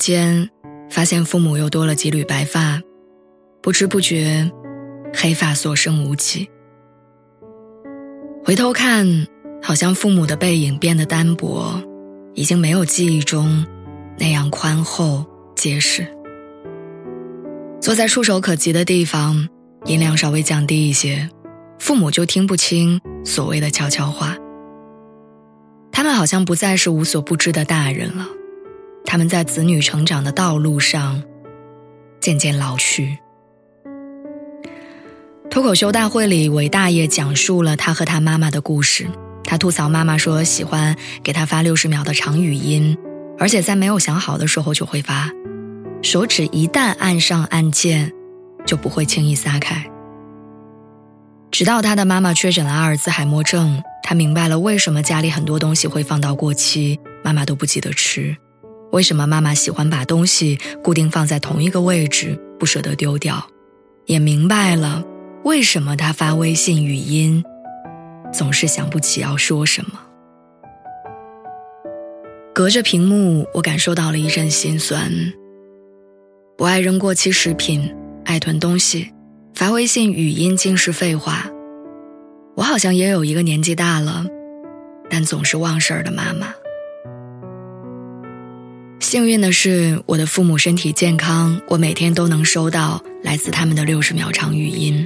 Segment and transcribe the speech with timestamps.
[0.00, 0.48] 间，
[0.88, 2.80] 发现父母又多了几缕白发，
[3.60, 4.50] 不知不觉，
[5.14, 6.48] 黑发所剩无几。
[8.42, 9.26] 回头看，
[9.62, 11.80] 好像父母的背影变得单薄，
[12.34, 13.66] 已经没有记忆中
[14.18, 16.06] 那样宽厚结实。
[17.80, 19.46] 坐在触手可及的地方，
[19.84, 21.28] 音量稍微降低一些，
[21.78, 24.36] 父母就听不清所谓的悄悄话。
[25.92, 28.26] 他们好像不再是无所不知的大人了。
[29.10, 31.20] 他们在子女成长的道路上
[32.20, 33.18] 渐渐老去。
[35.50, 39.08] 脱口秀大会里，韦大爷讲述了他和他妈妈的故事。
[39.42, 40.94] 他吐槽妈妈说喜欢
[41.24, 42.96] 给他发六十秒的长语音，
[43.36, 45.28] 而且在没有想好的时候就会发，
[46.02, 48.12] 手指一旦按上按键，
[48.64, 49.90] 就不会轻易撒开。
[51.50, 58.36] 直到他的妈妈确诊了阿尔兹海默症，他明白了为什么家里很多东西会放到过期，妈妈都不记得吃。
[58.92, 63.46] 为什么妈妈喜欢把东西固定放在同一个位置，不舍得丢掉？
[64.06, 65.04] 也明白了
[65.44, 67.44] 为什么她发微信语音
[68.32, 70.00] 总是想不起要说什么。
[72.52, 75.10] 隔着屏幕，我感受到了一阵心酸。
[76.56, 79.10] 不爱扔过期食品，爱囤东西，
[79.54, 81.48] 发微信语音尽是废话。
[82.56, 84.26] 我好像也有一个年纪大了，
[85.08, 86.48] 但总是忘事儿的妈妈。
[89.10, 95.04] 幸运的是，我的父母身体健康，我每天都能收到来自他们的六十秒长语音。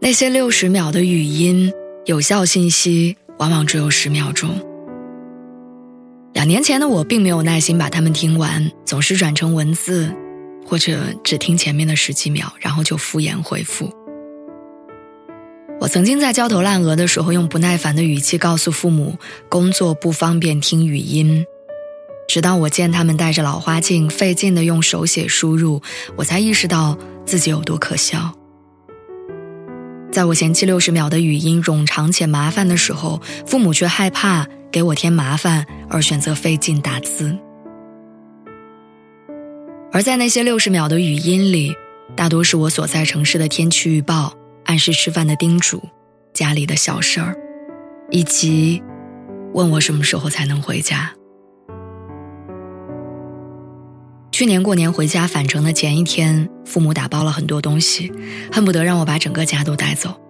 [0.00, 1.72] 那些六十秒的语音，
[2.06, 4.48] 有效信息往往只有十秒钟。
[6.34, 10.14] 两年前的我并没有耐心把它们听完，总是转成文字，
[10.64, 13.90] 或者只听前面的十几秒，然后就敷衍回复。
[15.80, 19.18] 我曾经在焦头烂额的时候，用不耐烦的语气告诉父母，
[19.48, 21.44] 工作不方便听语音。
[22.26, 25.82] 直到我见他们戴着老花镜，费劲地用手写输入，
[26.16, 28.32] 我才意识到自己有多可笑。
[30.10, 37.36] 在我嫌弃六十秒的语音冗长且麻烦的时候，父母却害怕给我添麻烦而选择费劲打字。
[39.92, 41.74] 而在那些六十秒的语音里，
[42.16, 44.32] 大多是我所在城市的天气预报、
[44.64, 45.82] 按时吃饭的叮嘱、
[46.32, 47.36] 家里的小事儿，
[48.10, 48.82] 以及
[49.52, 51.12] 问我什么时候才能回家。
[54.34, 58.12] 去年过年回家返程的前一天，父母打包了很多东西，
[58.50, 60.20] 恨不得让我把整个家都带走。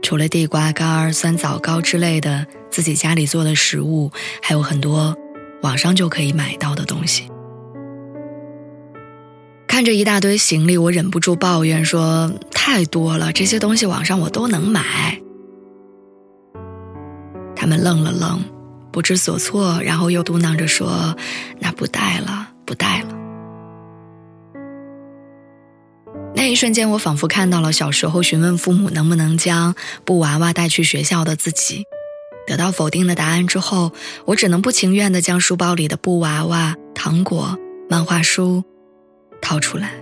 [0.00, 4.10] 除了地瓜干、酸枣糕之类的自己家里做的食物，
[4.40, 5.14] 还有很多
[5.60, 7.28] 网上就可以买到的东西。
[9.66, 15.20] 看着一大堆行李，我忍不住抱怨说：“太多了，这些东西网上我都能买。”
[17.54, 18.42] 他们愣了愣，
[18.90, 21.14] 不知所措，然后又嘟囔着说
[21.60, 23.16] ：“那不带了，不带了。”
[26.40, 29.74] 那一瞬间，我仿佛看到了小时候询问父母能不能将
[30.06, 31.84] 布娃娃带去学校的自己。
[32.46, 33.92] 得到否定的答案之后，
[34.24, 37.58] 我只能不情愿地将书包里的布娃娃、糖果、
[37.90, 38.64] 漫画书
[39.42, 39.92] 掏出来。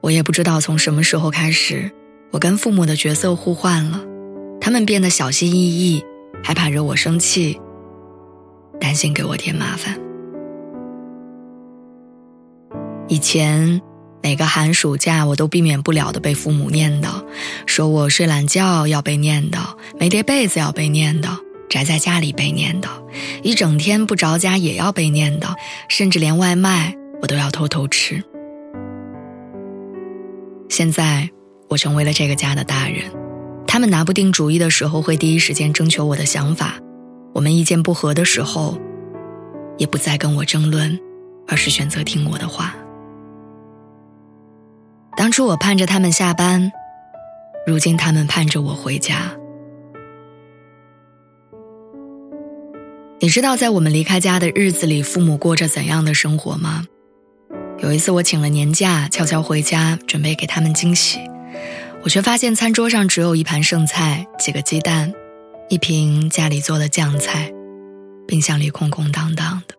[0.00, 1.88] 我也不知道从什么时候开始，
[2.32, 4.00] 我跟父母的角色互换了，
[4.60, 6.04] 他们变得小心翼翼，
[6.42, 7.60] 害怕惹我生气，
[8.80, 9.96] 担心给我添麻烦。
[13.12, 13.82] 以前
[14.22, 17.22] 每个寒暑假，我都避免不了的被父母念叨，
[17.66, 21.36] 说我睡懒觉要被念叨，没叠被子要被念叨，
[21.68, 22.88] 宅在家里被念叨，
[23.42, 25.54] 一整天不着家也要被念叨，
[25.90, 28.24] 甚至连外卖我都要偷偷吃。
[30.70, 31.28] 现在
[31.68, 33.02] 我成为了这个家的大人，
[33.66, 36.76] 他们拿不定主意的时候会第一时间征求我的想法，
[37.34, 38.78] 我们意见不合的时候，
[39.76, 40.98] 也不再跟我争论，
[41.46, 42.74] 而是选择听我的话。
[45.16, 46.72] 当初我盼着他们下班，
[47.66, 49.32] 如今他们盼着我回家。
[53.20, 56.84] 你知道在我们离开家的日子里，父母过着怎样的生活吗？
[57.78, 61.20] 有一次我请了年假，悄悄回家，准备给他们惊喜，
[62.02, 65.12] 我却发现餐桌上只有一盘剩菜、几个鸡蛋、
[65.68, 67.52] 一瓶家里做的酱菜，
[68.26, 69.74] 冰箱里空空荡荡的。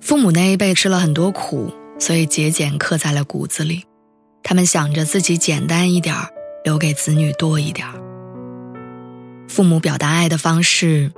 [0.00, 3.84] 父母那一辈吃了很多苦，所以节俭刻在了骨子里。
[4.42, 6.28] 他们想着自己简单一点儿，
[6.64, 7.94] 留给子女多一点儿。
[9.48, 11.10] 父母表达爱的方式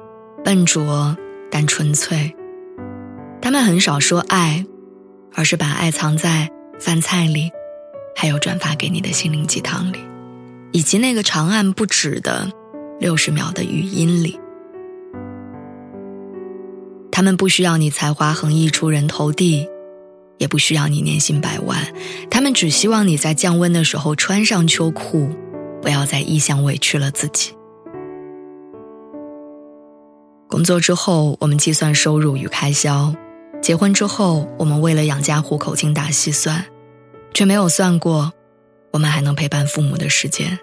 [0.45, 1.17] 笨拙
[1.51, 2.35] 但纯粹，
[3.41, 4.65] 他们很少说爱，
[5.35, 7.51] 而是把爱藏在饭菜里，
[8.15, 9.99] 还有转发给你的心灵鸡汤里，
[10.73, 12.49] 以及那个长按不止的
[13.01, 14.39] 六十秒的语音里。
[17.11, 19.67] 他们不需要你才华横溢出人头地，
[20.39, 21.79] 也不需要你年薪百万，
[22.31, 25.31] 他们只希望你在降温的时候穿上秋裤，
[25.81, 27.53] 不要在异乡委屈了自己。
[30.49, 33.15] 工作之后，我们计算收入与开销；
[33.61, 36.65] 结婚之后，我们为了养家糊口精打细算，
[37.35, 38.33] 却没有算过
[38.93, 40.59] 我们还能陪伴父母的时间。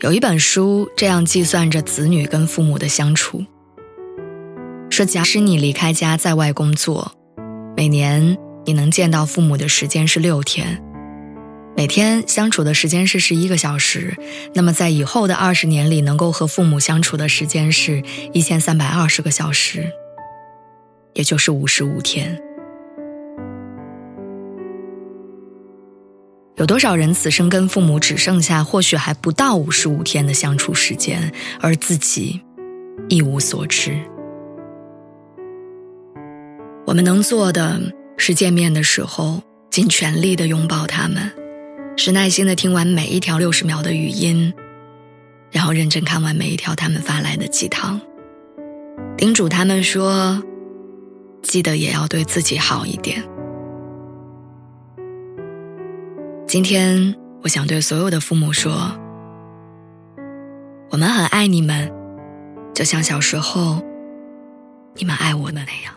[0.00, 3.44] 有一本书这样计算着子女跟父母的相处。
[4.88, 7.12] 说，假使你离开家在外工作，
[7.80, 8.36] 每年
[8.66, 10.82] 你能见到父母的时间是六天，
[11.74, 14.14] 每天相处的时间是十一个小时，
[14.52, 18.02] 那么在以后的二十年里，能够和父母相处的时间是
[18.34, 19.90] 一千三百二十个小时，
[21.14, 22.38] 也就是五十五天。
[26.56, 31.32] 有多少人此生跟父母只剩下或许还不到五十五天的相处时间，
[31.62, 32.42] 而自己
[33.08, 33.98] 一无所知？
[36.90, 37.80] 我们能做的
[38.16, 39.40] 是见面的时候
[39.70, 41.30] 尽全力的拥抱他们，
[41.96, 44.52] 是耐心的听完每一条六十秒的语音，
[45.52, 48.00] 然后认真看完每一条他们发来的鸡汤，
[49.16, 50.42] 叮嘱他们说
[51.42, 53.22] ：“记得也要对自己好一点。”
[56.44, 57.14] 今天
[57.44, 58.72] 我想对所有的父母说
[60.90, 61.88] ：“我们很爱你们，
[62.74, 63.80] 就像小时候
[64.96, 65.94] 你们爱我的那样。”